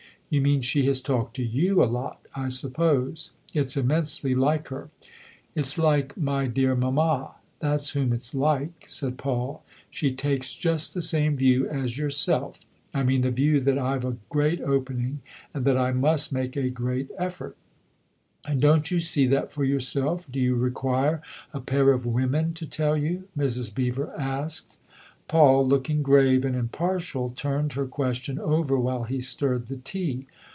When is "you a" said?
1.43-1.83